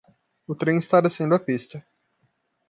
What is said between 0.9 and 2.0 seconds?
descendo a pista.